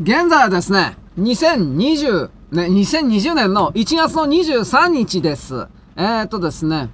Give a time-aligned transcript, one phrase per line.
[0.00, 5.68] 現在はですね、2020、ね、2020年の1月の23日です。
[5.94, 6.88] えー、っとですね、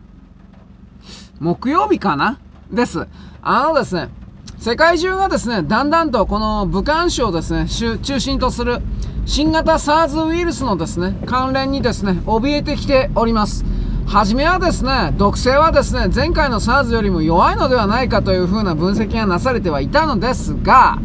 [1.39, 2.39] 木曜日かな？
[2.71, 3.07] です。
[3.41, 4.11] あのですね、
[4.59, 7.69] 世界中がですね、だんだんとこの武漢市をですね、
[8.03, 8.83] 中心とする
[9.25, 13.65] 新型 SARS ウイルスのですね、関連にですね、怯えてきております。
[14.07, 20.99] はじめはですね、毒性はですね、前回の SARS よりも弱いのではないかという風な分析がなされてはいたのですが、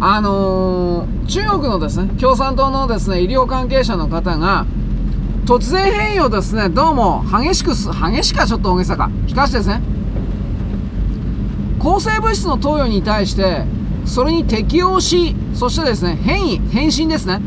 [0.00, 4.66] あのー、中国のですね、共産党のですね、医療関係者の方が、
[5.46, 9.10] 突然変異をですね、どうも激しくす、激しくはちょっと大げさか。
[9.26, 9.82] しかしですね、
[11.78, 13.64] 抗生物質の投与に対して、
[14.06, 17.40] それに適応し、そしてですね、変異、変身ですね。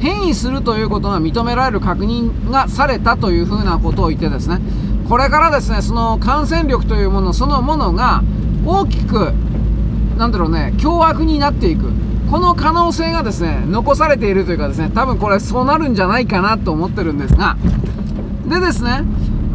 [0.00, 4.58] 変異するということが認められる確認がされたというふうなことを言ってですね、
[5.08, 8.22] これからですね、その感染力というものそのものが
[8.66, 9.32] 大きく、
[10.16, 11.90] なんだろうね、凶悪になっていく。
[12.30, 17.56] この可能性がですね、残されているというかですね、多分これそうなるんじゃないかなと思ってるんですが、
[18.48, 19.02] でですね、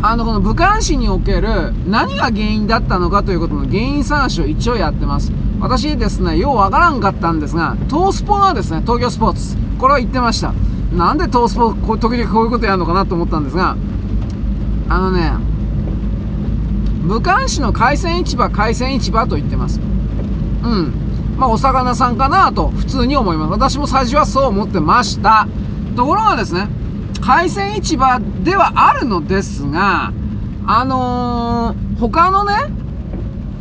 [0.01, 5.31] あの、この武漢市における何が原因だったのかということの原因探しを一応やってます。
[5.59, 9.57] 私ですね、ようわからんかったんですが、東スポはですね、東京スポーツ。
[9.77, 10.53] これは言ってました。
[10.95, 13.75] なんで東スポ、こう時々こういうことやるのかなと思ったんですが、
[14.87, 15.33] あのね、
[17.03, 19.81] 武漢市の海鮮市場、海鮮市場と言ってます。
[20.63, 20.93] うん。
[21.37, 23.51] まあ、お魚さんかなと普通に思います。
[23.51, 25.47] 私も最初はそう思ってました。
[25.95, 26.67] ところがですね、
[27.21, 30.11] 海鮮市場ではあるのですが、
[30.65, 32.53] あのー、他のね、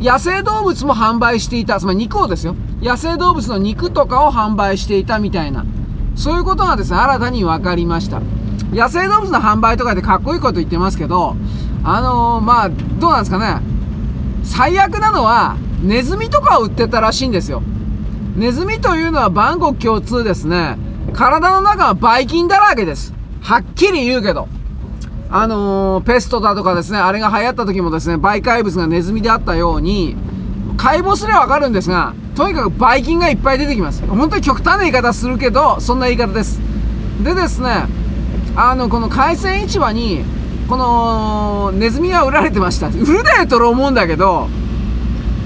[0.01, 2.55] 野生動物も販売していた、つまり肉をですよ。
[2.81, 5.65] 野生動物の肉とかを販売していたみたいな、
[6.15, 8.21] そういうことがですね、新たに分かりました。
[8.71, 11.35] 野生動物の販売とかでかっこいいこと言ってますけど、
[11.83, 13.61] あのー、まあ、どうなんですかね。
[14.43, 17.61] 最悪なのは、ネズミとかを売ってたらしいんですよ。
[18.35, 20.77] ネズミというのは万国共通ですね。
[21.13, 23.13] 体の中はばい菌だらけです。
[23.41, 24.47] はっきり言うけど。
[25.31, 30.15] あのー、ペストだとかですね、あれが流行った時もですね、媒介物がネズミであったように、
[30.75, 34.01] 解剖すればわかるんですが、とにかくばい菌がいっぱい出てきます。
[34.07, 36.59] 本当に極端な言い方するけど、そんな言い方です。
[37.23, 37.85] でですね、
[38.55, 40.23] あの、この海鮮市場に、
[40.67, 42.87] この、ネズミが売られてました。
[42.87, 44.47] 売るでと思うんだけど、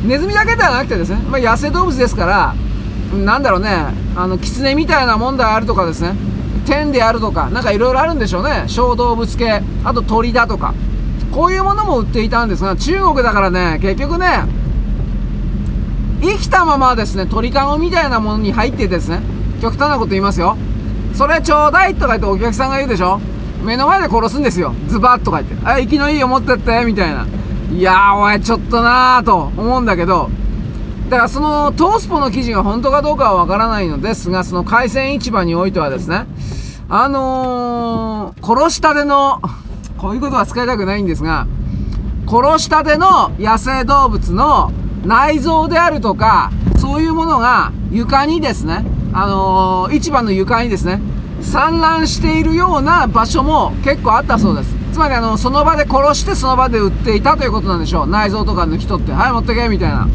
[0.03, 2.55] ネズミだけではなくてですね、まあ、野生動物ですから、
[3.17, 3.69] なんだろうね、
[4.15, 6.15] あの、狐みたいなもんであるとかですね、
[6.65, 8.65] 天であるとか、なんかいろいろあるんでしょうね。
[8.67, 10.73] 小動物系、あと鳥だとか。
[11.31, 14.27] こういうものも売っていたんですが、中国だからね、結局ね、
[16.21, 19.19] 生きたままですね、鳥かごみたいなものに入ってですね、
[19.61, 20.57] 極端なこと言いますよ。
[21.13, 23.19] それちょうだいとか言ってお客さんが言うでしょ
[23.63, 24.73] 目の前で殺すんですよ。
[24.87, 25.67] ズバッとか言って。
[25.67, 27.25] あ、生きのいいよ持ってって、みたいな。
[27.73, 30.29] いやー、おい、ちょっとなーと思うんだけど、
[31.09, 36.27] だからそのトースポの記事が本当かどうかはわからないのですが、その海鮮市場においてはですね、
[36.87, 39.41] あのー、殺したての、
[39.97, 41.47] こういうことは使いたくないんですが、
[42.27, 44.71] 殺したての野生動物の
[45.03, 51.01] 内臓であるとか、そういうものが床にですね、あのー、市場の床にですね、
[51.41, 54.82] 散乱しているような場所も結構あったそうです。
[54.93, 58.07] つまりあの、その場で殺してその場で売っていたということなんでしょう。
[58.07, 59.11] 内臓とかの人って。
[59.11, 60.07] はい、持ってけみたいな。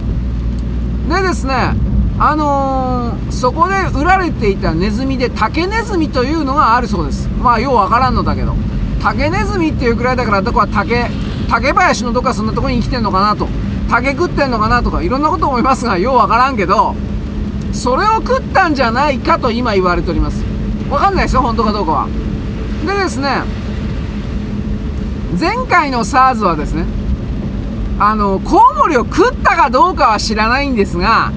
[1.20, 1.74] でですね、
[2.20, 7.28] あのー、そこで売られていたネズミで竹ネズミというのがあるそうです。
[7.42, 8.54] まあ、ようわからんのだけど。
[9.02, 11.06] 竹ネズミっていうくらいだから、どこは竹、
[11.50, 13.48] 竹林のどこかそんなとこに生きてんのかなと。
[13.90, 16.94] 竹食ってんのかなとか、いろんなこと思いますが、ようわからんけど、
[17.72, 20.44] それを食ったんじゃないかと今言われております。
[20.88, 22.08] わかんないですよ、本当かどうかは。
[22.86, 23.42] でですね、
[25.38, 26.84] 前回の SARS はですね、
[28.00, 31.32] あの、コウモリを食ったかどうかは知らないんですが、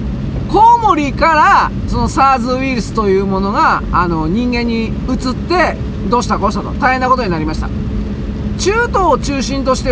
[0.50, 5.76] コウモリからその SARS ウイルスというものが、あの、人間に移って、
[6.10, 7.68] どうしたこうしたと大変なことになりました。
[8.58, 9.90] 中東を中心として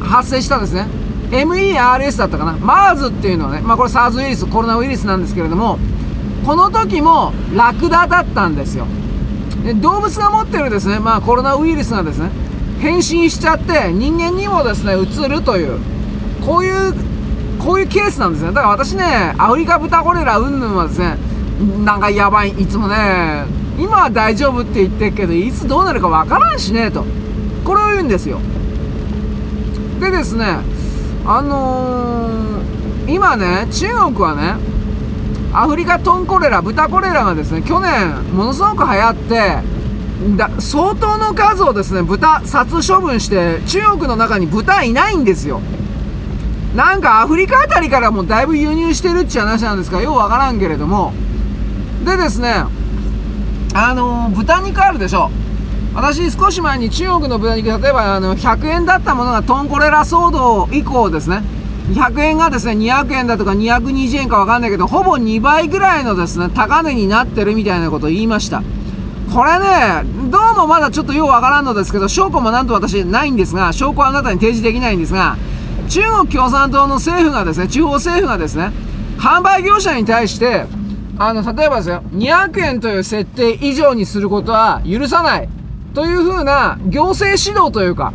[0.00, 0.88] 発生したですね、
[1.30, 5.78] MERS だったかな ?MERS っていうのはね、まあこれ SARS ウイルス、コロナウイルスなんですけれども、
[6.44, 8.86] この時もラクダだったんですよ。
[9.64, 12.30] で動物が持ってるですね、まあコロナウイルスがですね、
[12.80, 15.78] 変身しちゃって人間にもですね、移るという、
[16.44, 16.94] こういう、
[17.58, 18.48] こういうケースなんですね。
[18.48, 21.16] だから私ね、アフリカ豚コレラ云々はですね、
[21.84, 23.44] なんかやばい、いつもね、
[23.78, 27.04] 今は大丈夫って言ってるけど、いつどうなるかわからんしね、と。
[27.64, 28.38] これを言うんですよ。
[30.00, 30.44] でですね、
[31.24, 34.56] あのー、今ね、中国はね、
[35.52, 39.73] アフリカトンコレラ、豚コレラがですね、去年、ものすごく流行って、
[40.36, 45.60] だ相当の数をですね、豚、殺処分して、中国の中に豚いないんですよ。
[46.74, 51.12] なんかアフリカあたりからもだいぶ輸入してるっちゃ話なんですかようわからんけれども、
[52.04, 52.64] でですね、
[53.74, 55.30] あのー、豚肉あるでしょ。
[55.94, 61.42] 私少し前に中国の豚肉、例えばあの100円だったものがトンコレラ騒動以降ですね、
[61.92, 68.62] 100円がですね、200円だとか220円かわかんないけど、ほぼ2倍ぐらいのですね、高値になってるみたいなことを言いました。
[69.34, 75.36] これね、どうもまだちょっとようわからんのですけど、証拠もなんと私ないんですが、証拠はあなたに提示できないんですが、
[75.88, 78.70] 中国共産党の政府がですね、地方政府がですね、
[79.18, 80.66] 販売業者に対して、
[81.18, 85.48] あの、例えばですよ、200円という設定以上にすることは許さない。
[85.94, 88.12] というふうな行政指導というか、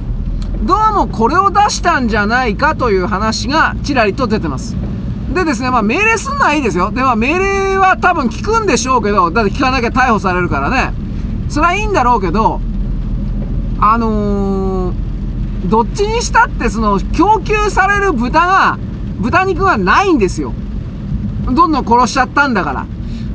[0.63, 4.77] どうもこれを出したんじゃないかという話がちらりと出てます。
[5.33, 6.92] でですね、まあ命令すんのはいいですよ。
[6.92, 10.94] で、まあ命令は多分聞くんでしょうけど、だって聞かなきゃ逮捕されるからね。
[11.49, 12.61] それはいいんだろうけど、
[13.79, 18.77] あのー、どっちにしたってその供給される豚が、
[19.19, 20.53] 豚肉がないんですよ。
[21.45, 22.81] どんどん殺しちゃったんだから。
[22.81, 22.87] だか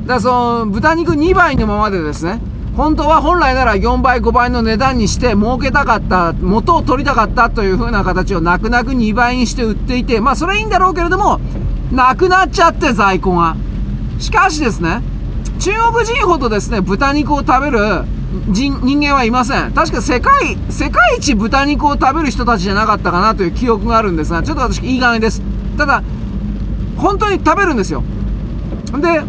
[0.07, 2.39] らその豚肉2倍のままでですね、
[2.77, 11.39] 本当は本来なら4倍5倍の値段にして儲けたかった、元を取りたかったという風な形を泣く泣く2倍にして売っていて、まあそれはいいんだろうけれども、
[11.91, 13.55] なくなっちゃって在庫が。
[14.19, 15.01] しかしですね、
[15.59, 18.03] 中国人ほどですね、豚肉を食べる
[18.51, 19.71] 人人間はいません。
[19.71, 25.41] 確か世界、世界一豚肉を食べる人たちじゃなかったかなという記憶があるんですが、ちょっと私いい加減です。
[25.77, 26.03] ただ、
[26.97, 28.03] 本当に食べるんですよ。
[29.01, 29.23] で、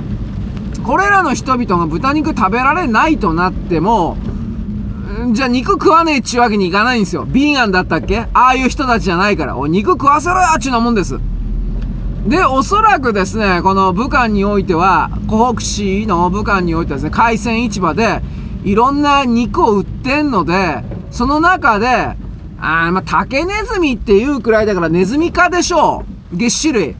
[0.82, 4.16] これらの人々が豚肉食べられないとなっても、
[5.32, 7.24] じゃあ肉食わねえっちゅうわけにいかないんですよ。
[7.26, 8.26] ビーガンだったっけ？
[8.34, 9.56] ああいう人たちじゃないから。
[9.56, 11.18] お肉食わせろよっちゅうなもんです。
[12.26, 18.20] で、おそらくですね、この武漢においては、湖北市の武漢においてはですね、海鮮市場で、
[18.64, 20.82] いろんな肉を売ってんので、
[21.12, 21.86] その中で、
[22.58, 26.36] あーまあ、竹ネズミっていうくらいだからネズミ科でしょう。
[26.36, 26.96] 月種類。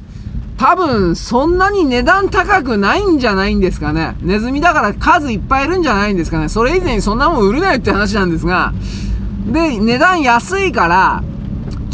[0.59, 4.15] 多分、そんなに値段高くないんじゃないんですかね。
[4.21, 6.49] ネズミだから数いっぱいいるんじゃないんですかね。
[6.49, 8.73] それ以前にそんなもん売るなよって話なんですが。
[9.47, 11.25] で、値段安いから、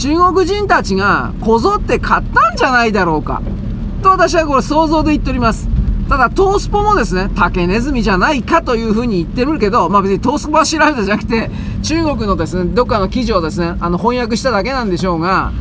[0.03, 3.41] 中国人たちがこぞって買ったんじゃないだろうか。
[4.03, 5.69] と私はこれ想像で言っております。
[6.09, 11.53] ただ、トースポもですね、竹ネズミじゃないかというふうに言ってるけど、まあ別にトースポは調べたじゃなくて、
[11.85, 15.53] 中国のですね、どっかの記事をですね、あの翻訳しただけなんでしょうが、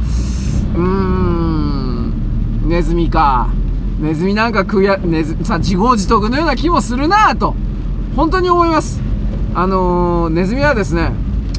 [0.73, 2.13] うーん、
[2.67, 3.47] ネズミか。
[3.99, 7.53] ネズミなんか食いや、ネズ、さ、自業自得のような気もするなぁと、
[8.15, 8.99] 本当に思います。
[9.53, 11.11] あのー、ネズミはですね、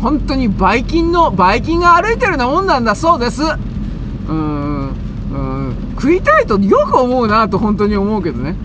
[0.02, 3.42] 本当にバイキンの、バイキンが歩いてるようなもんなんだそうです。
[3.42, 8.56] うーん、うん、食いたいとよく思うなと本当に思うけどね。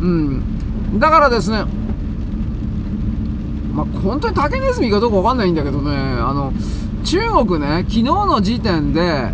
[0.00, 0.98] うん。
[0.98, 1.64] だからですね、
[3.72, 6.52] まあ、本当に竹ネズミかどうかわかんないんだけどね、あの、
[7.04, 9.32] 中国ね、昨日の時点で、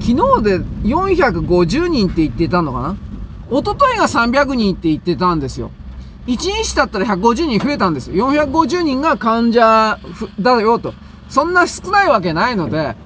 [0.00, 2.96] 昨日で450人って言ってたのかな？
[3.50, 5.70] 一昨日が300人って言ってたんですよ。
[6.26, 8.32] 1日経ったら150人増えたんですよ。
[8.32, 9.98] 450人が患者
[10.40, 10.92] だよと。
[11.28, 12.96] そんな少ないわけないので、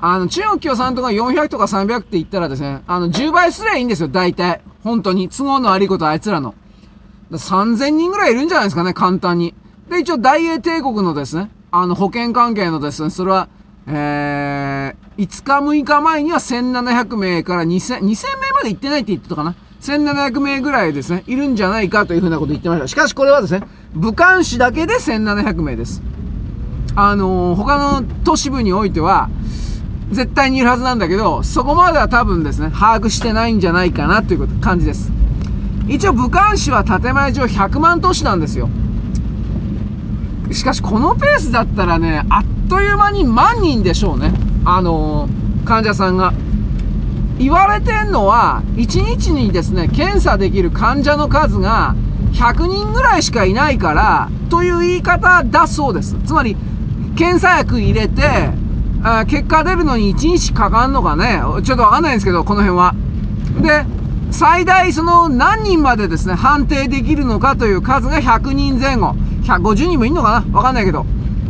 [0.00, 4.62] あの、中国共産党が400とか300って言ったらですね、あの、10倍すりゃいいんですよ、大体。
[4.82, 5.28] 本当に。
[5.28, 6.54] 都合の悪いことあいつらの。
[7.30, 9.54] 3000人ぐらいいるんじゃないですかね、簡単に。
[9.90, 13.48] で、一応大英帝国のですね、あの、保険関係のですね、それは、
[13.86, 18.02] えー、5日6日前には1700名から2000、2000
[18.40, 19.54] 名まで行ってないって言ってたかな。
[19.80, 22.88] 1700名ぐらいですね、いるんじゃないかというふうなこと言ってました。
[22.88, 23.62] しかしこれはですね、
[23.94, 26.02] 武漢市だけで1700名です。
[26.96, 29.30] あのー、他の都市部においては、
[30.10, 35.10] 絶対にいるはずなんだけど、そこまでは多分ですね、把握してないんじゃないかなという、感じです。
[35.88, 38.68] 一応武漢市は建前上100万都市なんですよ。
[40.52, 44.32] しかしこのペースだったらね、あっという間に万人でしょうね。
[44.64, 46.34] あのー、患者さんが。
[47.40, 51.96] 言われてんのは、1日にですね、検査できる患者の数が
[52.32, 56.16] 100人ぐらいしかいないから、という言い方だそうです。
[56.26, 56.54] つまり、
[57.16, 58.50] 検査薬入れて、
[59.02, 62.94] あ結果出るのに1日かかんのかね、ちょっとわかんないんですけど、この辺は。
[63.62, 63.86] で、
[64.30, 69.14] 最大その何人までですね、判定できるのかという数が100人前後。
[69.44, 70.56] 150人もいんのかな？
[70.58, 71.06] わかんないけど。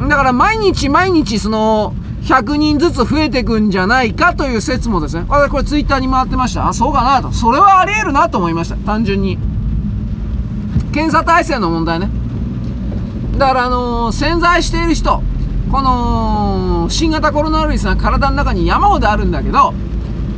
[0.09, 6.69] だから毎日毎日その、100人ずつ増えていくんじゃないかという説もですね、私これツイッターに回ってました。
[6.69, 7.33] あ、そうかなと。
[7.33, 8.77] それはあり得るなと思いました。
[8.77, 9.39] 単純に。
[10.93, 12.09] 検査体制の問題ね。
[13.39, 15.23] だからあのー、潜在している人、
[15.71, 19.73] この、新型コロナウイルスが体の中に山ほどあるんだけど、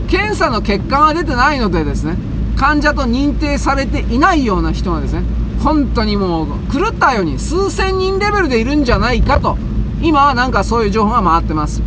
[0.08, 2.16] 検査の結果が出てないのでですね、
[2.56, 5.22] 患者と認定されていないような人がですね、
[5.64, 9.56] 本当にもう狂ったように数千人レベルでいるんじゃないかと、
[10.02, 11.80] 今はなんかそういう情報が回ってます。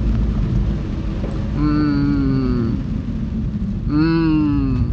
[1.58, 2.78] うーん。
[3.90, 4.92] うーん。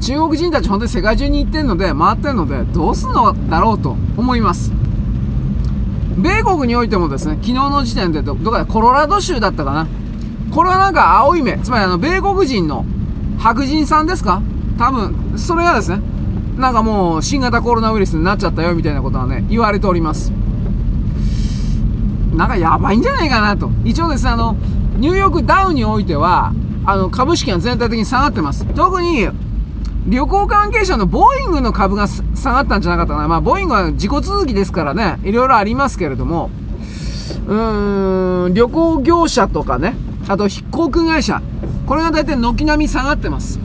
[0.00, 4.70] 中国人たち本当に世界中に行ってんので、回ってんので、どうすんのだろうと思います。
[6.18, 9.86] 米国においてもですね、昨日の時点でど、どこだ、コロラド州だったかな。
[10.52, 12.84] これはなんか青い目、つまりあの、米国人の
[13.38, 14.42] 白人さんですか？
[14.78, 16.02] 多分、それがですね、
[16.58, 20.30] なんかもう新型コロナウイルスになっちゃったよみたいなことはね、言われております。
[22.36, 23.70] なんかやばいんじゃないかなと。
[23.84, 24.56] 一応ですね、あの、
[24.96, 26.52] ニューヨークダウンにおいては、
[26.84, 28.66] あの、株式が全体的に下がってます。
[28.66, 29.28] 特に、
[30.06, 33.28] 旅行関係者のボーイングの株が下がったんじゃなかったかな。
[33.28, 36.50] まあ、ボーイングは自己続きですからね、いろいろありますけれども、
[37.46, 39.96] うーん、旅行業者とかね、
[40.28, 41.40] あと航空会社、
[41.86, 43.58] これが大体軒並み下がってます。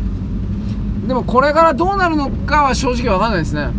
[1.07, 3.69] でもこれからどうなるのかは正直わかんないですね。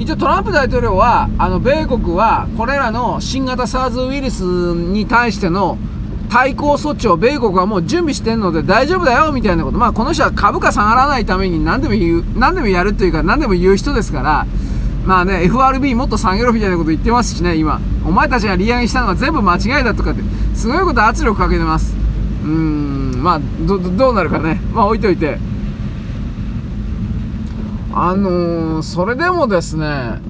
[0.00, 5.76] 一応トランプ大統領は、あの、米国はこれらの新型 SARS ウイルスに対しての
[6.30, 9.76] 対抗措置を米国はもう準備してるので大丈夫だよみたいなこと。
[9.76, 14.46] まあこの人は株価下がらないために何でも言う、何でもやるというか何でも言う人ですから、
[15.04, 17.78] まあね、FRB もっと下げろみたいなこと言ってますしね、今。
[18.06, 20.22] お前たちが利上げしたのは全部間違いだとかって、
[20.54, 21.94] すごいこと圧力かけてます。
[22.42, 24.62] うーん、まあ、ど、どうなるかね。
[24.72, 25.38] まあ置いといて。
[27.92, 30.20] あのー、それでもですね、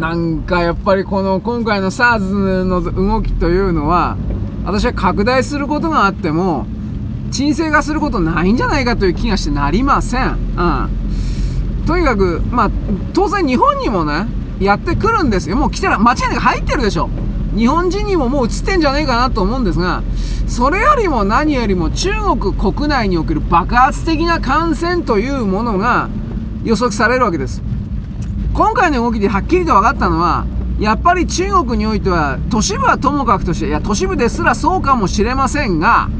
[0.00, 4.16] なんかやっぱりこの今回の SARS の動きというのは、
[4.64, 6.66] 私は拡大することがあっても、
[7.30, 10.30] 沈静化することないんじゃないかという気がしてなりません。
[10.30, 11.84] うん。
[11.86, 12.70] とにかく、まあ、
[13.14, 14.26] 当然日本にもね、
[14.58, 15.56] やってくるんですよ。
[15.56, 17.08] もう来てる、間違いなく入ってるでしょ。
[17.56, 20.02] 日本人にももう映ってんじゃねえかなと思うんですが、
[20.46, 26.08] それよりも何よりも中国国内における爆発的な感染というものが
[26.64, 27.62] 予測されるわけです。
[28.52, 30.46] 今回の動きではっきりと分かったのは、
[30.78, 36.10] やっぱり中国においては、都市部はともかくとして、いや、都市部ですらそうかもしれませんが、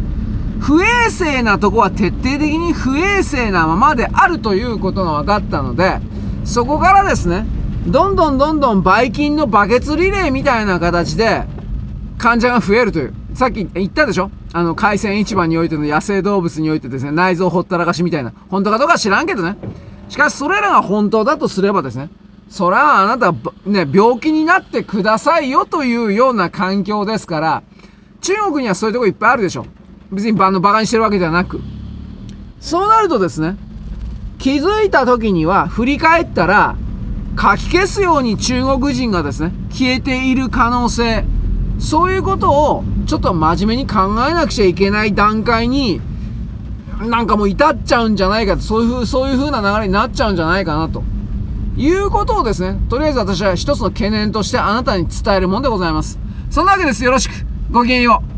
[0.59, 6.00] 不衛生なとこは徹底的に不衛生なままであるということが分かったので、
[6.45, 7.47] そこからですね、
[7.87, 11.45] どんどんどんどんばい菌のバケツリレーみたいな形で、
[12.19, 13.14] 患者が増えるという。
[13.35, 14.31] さっき言ったでしょ？
[14.52, 18.33] あの、海鮮市場においての野生動物においてですね、内臓ほったらかしみたいな。
[18.49, 19.57] 本当かどうか知らんけどね。
[20.09, 22.11] しかし、それらが本当だとすればですね、
[22.49, 23.33] それはあなた、
[23.66, 27.62] ね、病気になってくださいよというような環境ですから、
[28.21, 29.66] 中国にはそういうとこいっぱいあるでしょ。
[30.11, 31.61] 別にバのバカにしてるわけではなく。
[32.61, 33.57] そうなるとですね、
[34.38, 36.76] 気づいた時には振り返ったら、
[37.38, 41.25] 書き消すように中国人がですね、消えている可能性、
[41.78, 46.00] そういうことをちょっと真面目に考えなくちゃいけない段階に、
[46.99, 51.02] なんかもう至っちゃうんじゃないかと、そういうふう、そういう風な流れになっちゃうんじゃないかなと。
[51.76, 56.19] いうことをですね、とりあえず私は一つの懸念としてあなたに伝えるもんでございます。
[56.50, 57.05] そんなわけです。
[57.05, 57.33] よろしく。
[57.71, 58.36] ごきげんよう。